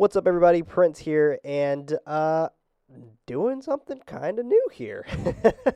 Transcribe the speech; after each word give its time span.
What's 0.00 0.16
up, 0.16 0.26
everybody? 0.26 0.62
Prince 0.62 0.98
here, 0.98 1.38
and 1.44 1.94
uh, 2.06 2.48
doing 3.26 3.60
something 3.60 4.00
kind 4.06 4.38
of 4.38 4.46
new 4.46 4.68
here. 4.72 5.04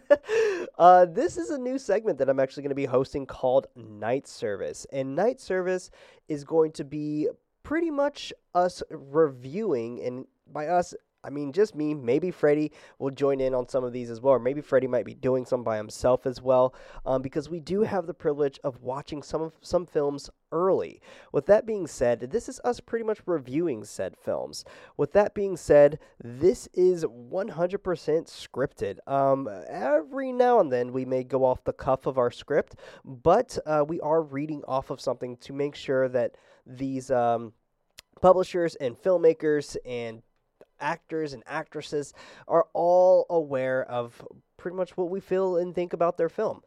uh, 0.79 1.05
this 1.05 1.37
is 1.37 1.51
a 1.51 1.59
new 1.59 1.79
segment 1.79 2.17
that 2.17 2.31
I'm 2.31 2.41
actually 2.41 2.63
going 2.63 2.71
to 2.71 2.75
be 2.75 2.87
hosting 2.87 3.27
called 3.27 3.67
Knight 3.77 4.27
Service, 4.27 4.87
and 4.91 5.15
Knight 5.15 5.43
Service 5.43 5.91
is 6.27 6.43
going 6.43 6.73
to 6.73 6.85
be 6.85 7.29
pretty 7.65 7.91
much 7.91 8.33
us 8.55 8.83
reviewing, 8.89 10.03
and 10.03 10.25
by 10.51 10.69
us, 10.69 10.95
I 11.25 11.31
mean, 11.31 11.53
just 11.53 11.75
me. 11.75 11.95
Maybe 11.95 12.31
Freddy 12.31 12.73
will 12.99 13.11
join 13.11 13.41
in 13.41 13.55
on 13.55 13.69
some 13.69 13.83
of 13.83 13.93
these 13.93 14.11
as 14.11 14.21
well, 14.21 14.35
or 14.35 14.39
maybe 14.39 14.61
Freddy 14.61 14.87
might 14.87 15.07
be 15.07 15.15
doing 15.15 15.45
some 15.47 15.65
by 15.65 15.77
himself 15.77 16.27
as 16.27 16.43
well, 16.43 16.75
um, 17.07 17.23
because 17.23 17.49
we 17.49 17.61
do 17.61 17.83
have 17.83 18.07
the 18.07 18.15
privilege 18.15 18.61
of 18.63 18.83
watching 18.83 19.23
some 19.23 19.43
of 19.43 19.55
some 19.61 19.87
films 19.87 20.31
early. 20.53 21.01
With 21.33 21.47
that 21.47 21.67
being 21.67 21.87
said, 21.87 22.21
this 22.21 22.49
is 22.49 22.61
us 22.65 22.81
pretty 22.81 23.05
much 23.05 23.21
reviewing 23.27 23.85
said 23.85 24.17
films. 24.17 24.65
With 24.97 25.13
that 25.13 25.35
being 25.35 25.57
said, 25.57 25.99
this 26.23 26.69
is 26.75 27.05
100% 27.05 27.49
scripted. 27.79 28.99
Um, 29.11 29.49
every 29.69 30.33
now 30.33 30.61
and 30.61 30.71
then 30.71 30.93
we 30.93 31.05
may 31.05 31.25
go 31.25 31.45
off 31.45 31.65
the 31.65 31.73
cuff 31.73 32.07
of 32.07 32.19
our 32.19 32.31
script, 32.31 32.77
but 33.05 33.59
uh, 33.67 33.85
we 33.87 34.01
are 34.01 34.23
reading 34.23 34.63
off 34.69 34.91
of 34.91 35.01
something 35.01 35.37
to 35.39 35.53
make 35.53 35.75
sure 35.75 36.09
that 36.09 36.37
these. 36.67 37.11
Um, 37.11 37.53
publishers 38.21 38.75
and 38.77 38.97
filmmakers 38.97 39.77
and 39.85 40.23
actors 40.81 41.33
and 41.33 41.43
actresses 41.47 42.13
are 42.49 42.67
all 42.73 43.27
aware 43.31 43.85
of 43.85 44.27
pretty 44.57 44.77
much 44.77 44.97
what 44.97 45.11
we 45.11 45.21
feel 45.21 45.57
and 45.57 45.75
think 45.75 45.93
about 45.93 46.17
their 46.17 46.29
film. 46.29 46.63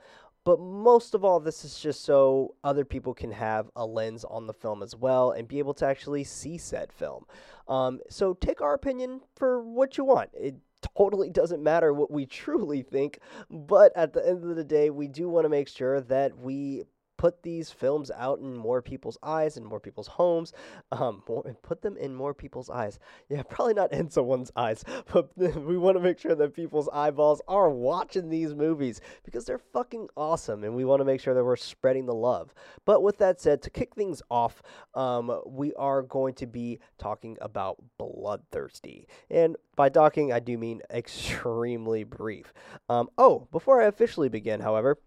But 0.48 0.62
most 0.62 1.14
of 1.14 1.26
all, 1.26 1.42
this 1.42 1.66
is 1.66 1.78
just 1.78 2.06
so 2.06 2.56
other 2.64 2.86
people 2.86 3.14
can 3.14 3.32
have 3.32 3.70
a 3.76 3.86
lens 3.86 4.24
on 4.24 4.48
the 4.48 4.54
film 4.54 4.82
as 4.82 4.96
well 4.96 5.32
and 5.32 5.46
be 5.46 5.60
able 5.60 5.74
to 5.74 5.86
actually 5.86 6.24
see 6.24 6.58
said 6.58 6.94
film. 6.94 7.26
Um, 7.68 8.00
so 8.10 8.34
take 8.34 8.62
our 8.62 8.74
opinion 8.74 9.20
for 9.36 9.62
what 9.62 9.98
you 9.98 10.06
want. 10.06 10.30
It 10.34 10.56
totally 10.96 11.30
doesn't 11.32 11.62
matter 11.62 11.92
what 11.92 12.12
we 12.12 12.26
truly 12.26 12.82
think, 12.82 13.20
but 13.50 13.92
at 13.98 14.14
the 14.14 14.26
end 14.26 14.46
of 14.46 14.56
the 14.56 14.64
day, 14.64 14.90
we 14.90 15.10
do 15.10 15.28
want 15.28 15.44
to 15.44 15.50
make 15.50 15.68
sure 15.68 16.00
that 16.00 16.38
we 16.38 16.84
put 17.18 17.44
these 17.44 17.72
films 17.72 18.12
out 18.12 18.40
in 18.40 18.56
more 18.56 18.82
people's 18.82 19.18
eyes 19.24 19.58
and 19.58 19.66
more 19.66 19.80
people's 19.80 20.08
homes, 20.08 20.54
um, 20.92 21.24
more, 21.28 21.44
put 21.62 21.82
them 21.82 21.98
in 21.98 22.14
more 22.16 22.34
people's 22.34 22.70
eyes. 22.70 23.00
Yeah, 23.30 23.44
probably 23.44 23.74
not 23.74 23.92
in 23.92 24.10
someone's 24.10 24.52
eyes, 24.56 24.84
but 25.14 25.30
we 25.38 25.78
want 25.78 25.98
to 25.98 26.04
make 26.04 26.20
sure 26.20 26.36
that 26.36 26.56
people's 26.56 26.90
eyeballs 26.94 27.42
are 27.48 27.70
watching 27.70 28.30
these 28.30 28.54
movies 28.54 29.02
because 29.24 29.46
they're 29.46 29.58
fucking 29.58 30.08
awesome, 30.16 30.64
and 30.64 30.76
we 30.76 30.86
want 30.86 31.02
to 31.02 31.06
make 31.06 31.22
sure 31.22 31.34
that 31.34 31.44
we're 31.44 31.56
spreading 31.56 32.06
the 32.06 32.14
love. 32.14 32.54
But 32.86 33.04
with 33.04 33.18
that 33.18 33.42
said, 33.42 33.62
to 33.64 33.70
kick 33.70 33.96
things 33.96 34.22
off, 34.30 34.62
um, 34.94 35.42
we 35.46 35.74
are 35.74 36.02
going 36.02 36.36
to 36.36 36.46
be 36.46 36.80
talking 36.98 37.38
about 37.42 37.78
Bloodthirsty, 37.98 39.08
and 39.30 39.56
by 39.76 39.90
talking, 39.90 40.32
I 40.32 40.40
do 40.40 40.58
mean 40.58 40.82
extremely 40.92 42.04
brief. 42.04 42.54
Um, 42.90 43.10
oh, 43.18 43.48
before 43.52 43.82
I 43.82 43.86
officially 43.86 44.30
begin, 44.30 44.60
however, 44.60 44.98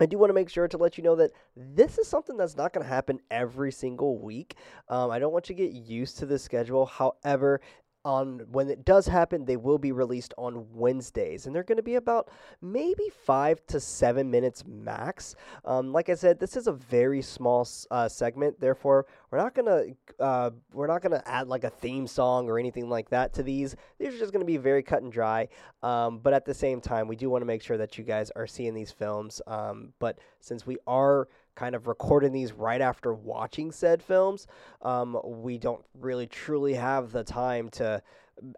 I 0.00 0.06
do 0.06 0.18
want 0.18 0.30
to 0.30 0.34
make 0.34 0.48
sure 0.48 0.66
to 0.66 0.76
let 0.76 0.98
you 0.98 1.04
know 1.04 1.16
that 1.16 1.30
this 1.56 1.98
is 1.98 2.08
something 2.08 2.36
that's 2.36 2.56
not 2.56 2.72
going 2.72 2.84
to 2.84 2.88
happen 2.92 3.20
every 3.30 3.70
single 3.70 4.18
week. 4.18 4.56
Um, 4.88 5.10
I 5.10 5.18
don't 5.18 5.32
want 5.32 5.48
you 5.48 5.54
to 5.54 5.62
get 5.62 5.72
used 5.72 6.18
to 6.18 6.26
the 6.26 6.38
schedule. 6.38 6.86
However, 6.86 7.60
on 8.04 8.40
when 8.50 8.68
it 8.68 8.84
does 8.84 9.06
happen, 9.06 9.44
they 9.44 9.56
will 9.56 9.78
be 9.78 9.92
released 9.92 10.34
on 10.36 10.66
Wednesdays, 10.72 11.46
and 11.46 11.54
they're 11.54 11.62
going 11.62 11.76
to 11.76 11.82
be 11.82 11.96
about 11.96 12.30
maybe 12.60 13.10
five 13.24 13.64
to 13.68 13.80
seven 13.80 14.30
minutes 14.30 14.64
max. 14.66 15.34
Um, 15.64 15.92
like 15.92 16.08
I 16.08 16.14
said, 16.14 16.38
this 16.38 16.56
is 16.56 16.66
a 16.66 16.72
very 16.72 17.22
small 17.22 17.66
uh, 17.90 18.08
segment, 18.08 18.60
therefore 18.60 19.06
we're 19.34 19.38
not 19.38 19.54
gonna 19.54 19.82
uh, 20.20 20.50
we're 20.72 20.86
not 20.86 21.02
gonna 21.02 21.22
add 21.26 21.48
like 21.48 21.64
a 21.64 21.70
theme 21.70 22.06
song 22.06 22.48
or 22.48 22.56
anything 22.56 22.88
like 22.88 23.10
that 23.10 23.32
to 23.34 23.42
these. 23.42 23.74
These 23.98 24.14
are 24.14 24.18
just 24.18 24.32
gonna 24.32 24.44
be 24.44 24.58
very 24.58 24.82
cut 24.82 25.02
and 25.02 25.10
dry. 25.10 25.48
Um, 25.82 26.18
but 26.18 26.32
at 26.32 26.44
the 26.44 26.54
same 26.54 26.80
time, 26.80 27.08
we 27.08 27.16
do 27.16 27.28
want 27.28 27.42
to 27.42 27.46
make 27.46 27.60
sure 27.60 27.76
that 27.76 27.98
you 27.98 28.04
guys 28.04 28.30
are 28.36 28.46
seeing 28.46 28.74
these 28.74 28.92
films. 28.92 29.42
Um, 29.48 29.92
but 29.98 30.20
since 30.38 30.66
we 30.66 30.76
are 30.86 31.26
kind 31.54 31.74
of 31.74 31.86
recording 31.86 32.32
these 32.32 32.52
right 32.52 32.80
after 32.80 33.14
watching 33.14 33.70
said 33.70 34.02
films, 34.02 34.46
um, 34.82 35.18
we 35.24 35.58
don't 35.58 35.84
really 36.00 36.26
truly 36.26 36.74
have 36.74 37.12
the 37.12 37.24
time 37.24 37.68
to 37.70 38.02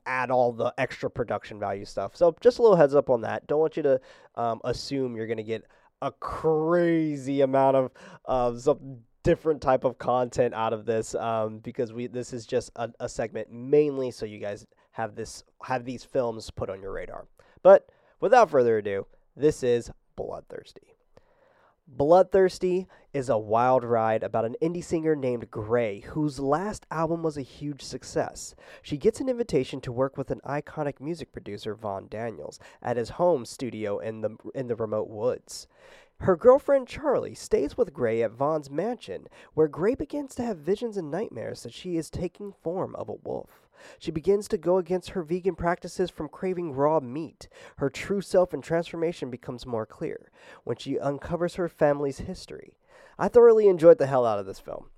add 0.07 0.31
all 0.31 0.53
the 0.53 0.73
extra 0.79 1.11
production 1.11 1.59
value 1.59 1.85
stuff. 1.85 2.17
So 2.17 2.35
just 2.41 2.59
a 2.59 2.63
little 2.63 2.77
heads 2.77 2.95
up 2.95 3.11
on 3.11 3.21
that. 3.23 3.47
Don't 3.47 3.61
want 3.61 3.77
you 3.77 3.83
to 3.83 4.01
um, 4.35 4.61
assume 4.65 5.17
you're 5.17 5.27
going 5.27 5.37
to 5.37 5.43
get 5.43 5.65
a 6.03 6.13
crazy 6.13 7.41
amount 7.41 7.77
of 7.77 7.91
of 8.27 8.61
some 8.61 8.99
different 9.23 9.61
type 9.61 9.83
of 9.85 9.99
content 9.99 10.55
out 10.55 10.73
of 10.73 10.87
this 10.87 11.15
um, 11.17 11.59
because 11.59 11.93
we 11.93 12.07
this 12.07 12.33
is 12.33 12.47
just 12.47 12.71
a, 12.77 12.91
a 13.01 13.09
segment 13.09 13.51
mainly 13.51 14.11
so 14.11 14.25
you 14.25 14.39
guys 14.39 14.67
have 14.93 15.17
this 15.17 15.43
have 15.65 15.85
these 15.85 16.05
films 16.05 16.51
put 16.51 16.71
on 16.71 16.81
your 16.81 16.93
radar. 16.93 17.27
But 17.63 17.89
without 18.21 18.51
further 18.51 18.79
ado, 18.79 19.07
this 19.35 19.63
is 19.63 19.91
Bloodthirsty. 20.17 20.96
Bloodthirsty 21.89 22.89
is 23.15 23.29
a 23.29 23.39
wild 23.39 23.85
ride 23.85 24.25
about 24.25 24.45
an 24.45 24.57
indie 24.61 24.83
singer 24.83 25.15
named 25.15 25.53
Grey, 25.53 26.01
whose 26.01 26.41
last 26.41 26.85
album 26.91 27.23
was 27.23 27.39
a 27.39 27.43
huge 27.43 27.81
success. 27.81 28.57
She 28.83 28.97
gets 28.97 29.21
an 29.21 29.29
invitation 29.29 29.81
to 29.83 29.93
work 29.93 30.17
with 30.17 30.33
an 30.33 30.41
iconic 30.45 31.01
music 31.01 31.31
producer, 31.31 31.77
Vaughn 31.77 32.09
Daniels, 32.09 32.59
at 32.83 32.97
his 32.97 33.11
home 33.11 33.45
studio 33.45 34.01
in 34.01 34.21
the 34.21 34.37
in 34.53 34.67
the 34.67 34.75
remote 34.75 35.09
woods. 35.09 35.69
Her 36.21 36.35
girlfriend 36.37 36.89
Charlie 36.89 37.35
stays 37.35 37.77
with 37.77 37.93
Grey 37.93 38.23
at 38.23 38.33
Vaughn's 38.33 38.71
mansion, 38.71 39.29
where 39.55 39.69
Grey 39.69 39.95
begins 39.95 40.35
to 40.37 40.43
have 40.43 40.57
visions 40.57 40.97
and 40.97 41.11
nightmares 41.11 41.63
that 41.63 41.75
she 41.75 41.97
is 41.97 42.11
taking 42.11 42.53
form 42.53 42.97
of 42.97 43.09
a 43.09 43.15
wolf. 43.15 43.69
She 43.99 44.11
begins 44.11 44.49
to 44.49 44.59
go 44.59 44.79
against 44.79 45.11
her 45.11 45.23
vegan 45.23 45.55
practices 45.55 46.11
from 46.11 46.29
craving 46.29 46.73
raw 46.73 47.01
meat. 47.01 47.49
Her 47.77 47.91
true 47.91 48.23
self 48.23 48.55
and 48.55 48.65
transformation 48.65 49.31
becomes 49.31 49.67
more 49.67 49.87
clear 49.87 50.31
when 50.65 50.79
she 50.79 50.99
uncovers 50.99 51.57
her 51.57 51.69
family's 51.69 52.19
history. 52.19 52.79
I 53.19 53.29
thoroughly 53.29 53.69
enjoyed 53.69 53.99
the 53.99 54.07
hell 54.07 54.25
out 54.25 54.39
of 54.39 54.47
this 54.47 54.59
film. 54.59 54.91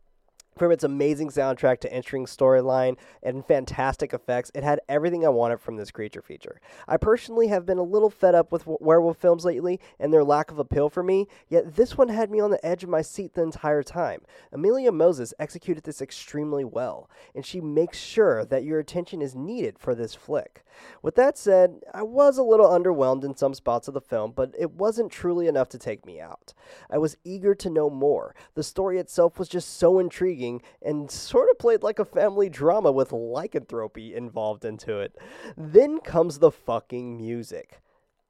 From 0.59 0.73
its 0.73 0.83
amazing 0.83 1.29
soundtrack 1.29 1.79
to 1.81 1.93
entering 1.93 2.27
storyline 2.27 2.97
and 3.23 3.47
fantastic 3.47 4.13
effects, 4.13 4.51
it 4.57 4.65
had 4.65 4.81
everything 4.89 5.25
I 5.25 5.29
wanted 5.29 5.61
from 5.61 5.77
this 5.77 5.93
creature 5.93 6.21
feature. 6.21 6.61
I 6.89 6.97
personally 6.97 7.47
have 7.47 7.65
been 7.65 7.79
a 7.79 7.83
little 7.83 8.11
fed 8.11 8.35
up 8.35 8.51
with 8.51 8.65
werewolf 8.67 9.19
films 9.19 9.45
lately 9.45 9.79
and 10.01 10.13
their 10.13 10.25
lack 10.25 10.51
of 10.51 10.59
appeal 10.59 10.91
for 10.91 11.05
me, 11.05 11.29
yet 11.49 11.77
this 11.77 11.97
one 11.97 12.09
had 12.09 12.31
me 12.31 12.41
on 12.41 12.51
the 12.51 12.65
edge 12.67 12.83
of 12.83 12.91
my 12.91 13.03
seat 13.03 13.35
the 13.35 13.43
entire 13.43 13.85
time. 13.85 14.23
Amelia 14.53 14.91
Moses 14.91 15.33
executed 15.39 15.85
this 15.85 16.03
extremely 16.03 16.65
well, 16.65 17.09
and 17.37 17.47
she 17.47 17.61
makes 17.61 17.99
sure 17.99 18.45
that 18.45 18.65
your 18.65 18.81
attention 18.81 19.23
is 19.23 19.37
needed 19.37 19.79
for 19.79 19.95
this 19.95 20.17
flick. 20.17 20.65
With 21.03 21.15
that 21.17 21.37
said, 21.37 21.81
I 21.93 22.03
was 22.03 22.39
a 22.39 22.43
little 22.43 22.69
underwhelmed 22.69 23.25
in 23.25 23.37
some 23.37 23.55
spots 23.55 23.89
of 23.89 23.95
the 23.95 24.01
film, 24.01 24.33
but 24.33 24.55
it 24.59 24.73
wasn't 24.73 25.13
truly 25.13 25.47
enough 25.47 25.69
to 25.71 25.79
take 25.79 26.07
me 26.07 26.21
out. 26.21 26.55
I 26.91 26.99
was 26.99 27.17
eager 27.25 27.55
to 27.57 27.71
know 27.71 27.91
more. 27.91 28.35
The 28.55 28.63
story 28.63 28.99
itself 28.99 29.39
was 29.39 29.49
just 29.49 29.77
so 29.77 29.99
intriguing 29.99 30.48
and 30.83 31.11
sort 31.11 31.49
of 31.51 31.59
played 31.59 31.83
like 31.83 31.99
a 31.99 32.05
family 32.05 32.49
drama 32.49 32.91
with 32.93 33.13
lycanthropy 33.13 34.15
involved 34.15 34.65
into 34.65 34.99
it. 34.99 35.17
Then 35.57 36.01
comes 36.01 36.39
the 36.39 36.51
fucking 36.51 37.17
music 37.17 37.81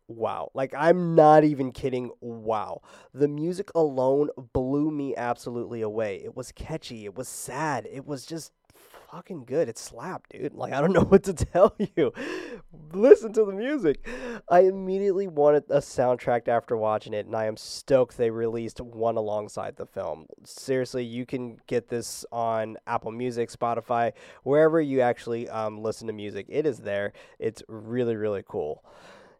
wow. 0.09 0.51
Like, 0.55 0.75
I'm 0.75 1.15
not 1.15 1.45
even 1.45 1.71
kidding. 1.71 2.11
Wow. 2.21 2.81
The 3.13 3.29
music 3.29 3.71
alone 3.75 4.31
blew 4.55 4.91
me 4.91 5.15
absolutely 5.15 5.83
away. 5.83 6.23
It 6.25 6.35
was 6.35 6.51
catchy. 6.51 7.05
It 7.05 7.15
was 7.15 7.29
sad. 7.29 7.87
It 7.91 8.07
was 8.07 8.27
just 8.27 8.53
fucking 9.11 9.45
good. 9.45 9.69
It 9.69 9.79
slapped, 9.79 10.31
dude. 10.31 10.55
Like 10.55 10.73
I 10.73 10.81
don't 10.81 10.93
know 10.95 11.05
what 11.05 11.25
to 11.25 11.35
tell 11.35 11.75
you. 11.97 12.13
Listen 12.93 13.33
to 13.35 13.45
the 13.45 13.53
music. 13.53 14.07
I 14.51 14.61
immediately 14.61 15.29
wanted 15.29 15.65
a 15.69 15.79
soundtrack 15.79 16.49
after 16.49 16.75
watching 16.75 17.13
it, 17.13 17.27
and 17.27 17.37
I 17.37 17.45
am 17.45 17.57
stoked 17.59 18.17
they 18.17 18.31
released 18.31 18.81
one 18.81 19.17
alongside 19.17 19.77
the 19.77 19.85
film. 19.85 20.27
Seriously, 20.45 21.05
you 21.05 21.27
can 21.27 21.59
get 21.67 21.89
this 21.89 22.25
on 22.33 22.79
Apple 22.87 23.13
Music, 23.13 23.51
Spotify, 23.51 24.13
wherever 24.45 24.81
you 24.81 25.03
actually 25.03 25.51
um, 25.51 25.83
listen 25.83 26.07
to 26.07 26.15
music. 26.15 26.47
It 26.49 26.65
is 26.65 26.79
there. 26.79 27.13
It's 27.39 27.63
really 27.69 28.17
really 28.17 28.43
cool. 28.47 28.85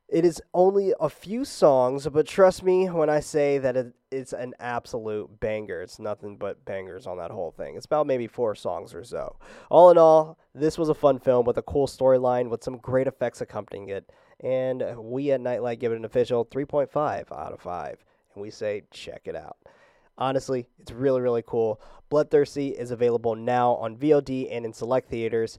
It 0.09 0.25
is 0.25 0.41
only 0.55 0.95
a 1.01 1.11
few 1.11 1.45
songs, 1.45 2.07
but 2.07 2.27
trust 2.27 2.63
me 2.63 2.87
when 2.89 3.11
I 3.11 3.21
say 3.21 3.59
that 3.59 3.77
it, 3.77 3.93
it's 4.11 4.33
an 4.33 4.55
absolute 4.59 5.39
banger. 5.39 5.83
It's 5.83 5.99
nothing 5.99 6.39
but 6.39 6.65
bangers 6.65 7.07
on 7.07 7.19
that 7.19 7.31
whole 7.31 7.51
thing. 7.51 7.77
It's 7.77 7.85
about 7.85 8.07
maybe 8.07 8.27
four 8.27 8.55
songs 8.55 8.95
or 8.95 9.05
so. 9.05 9.37
All 9.71 9.91
in 9.91 9.99
all, 9.99 10.39
this 10.55 10.79
was 10.79 10.89
a 10.89 10.95
fun 10.95 11.19
film 11.19 11.45
with 11.45 11.59
a 11.59 11.63
cool 11.63 11.87
storyline 11.87 12.49
with 12.49 12.65
some 12.65 12.79
great 12.79 13.07
effects 13.07 13.43
accompanying 13.43 13.91
it. 13.91 14.11
And 14.41 14.83
uh, 14.83 14.95
we 14.99 15.33
at 15.33 15.41
Knight 15.41 15.63
Light 15.63 15.81
give 15.81 15.93
it 15.93 15.97
an 15.97 16.05
official 16.05 16.45
3.5 16.45 17.33
out 17.33 17.53
of 17.53 17.61
5. 17.61 18.05
And 18.35 18.43
we 18.43 18.51
say, 18.51 18.83
check 18.91 19.23
it 19.25 19.35
out. 19.35 19.57
Honestly, 20.17 20.67
it's 20.79 20.93
really, 20.93 21.21
really 21.21 21.45
cool. 21.47 21.81
Bloodthirsty 22.09 22.69
is 22.69 22.91
available 22.91 23.35
now 23.35 23.73
on 23.75 23.97
VOD 23.97 24.49
and 24.51 24.65
in 24.65 24.73
select 24.73 25.09
theaters 25.09 25.59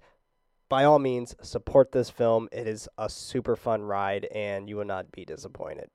by 0.69 0.83
all 0.83 0.99
means, 0.99 1.35
support 1.41 1.91
this 1.91 2.11
film. 2.11 2.47
It 2.51 2.67
is 2.67 2.87
a 2.97 3.09
super 3.09 3.55
fun 3.55 3.81
ride, 3.81 4.25
and 4.25 4.69
you 4.69 4.77
will 4.77 4.85
not 4.85 5.11
be 5.11 5.25
disappointed. 5.25 5.89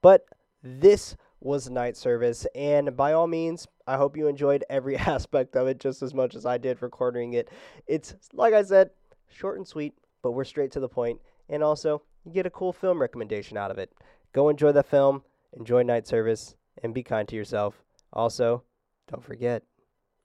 But 0.00 0.24
this 0.62 1.16
was 1.40 1.68
Knight 1.68 1.96
Service, 1.96 2.46
and 2.54 2.96
by 2.96 3.12
all 3.12 3.26
means, 3.26 3.66
I 3.86 3.96
hope 3.96 4.16
you 4.16 4.28
enjoyed 4.28 4.64
every 4.70 4.96
aspect 4.96 5.56
of 5.56 5.66
it 5.66 5.80
just 5.80 6.02
as 6.02 6.14
much 6.14 6.36
as 6.36 6.46
I 6.46 6.56
did 6.56 6.80
recording 6.80 7.32
it. 7.32 7.50
It's, 7.88 8.14
like 8.32 8.54
I 8.54 8.62
said, 8.62 8.90
short 9.28 9.58
and 9.58 9.66
sweet, 9.66 9.94
but 10.22 10.32
we're 10.32 10.44
straight 10.44 10.70
to 10.72 10.80
the 10.80 10.88
point. 10.88 11.20
And 11.50 11.62
also, 11.64 12.02
you 12.24 12.32
get 12.32 12.46
a 12.46 12.50
cool 12.50 12.72
film 12.72 13.00
recommendation 13.00 13.56
out 13.56 13.70
of 13.70 13.78
it. 13.78 13.92
Go 14.32 14.48
enjoy 14.48 14.72
the 14.72 14.84
film, 14.84 15.24
enjoy 15.52 15.82
Knight 15.82 16.06
Service, 16.06 16.54
and 16.82 16.94
be 16.94 17.02
kind 17.02 17.26
to 17.28 17.36
yourself. 17.36 17.82
Also, 18.12 18.62
don't 19.10 19.24
forget 19.24 19.64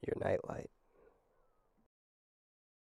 your 0.06 0.16
nightlight. 0.24 0.69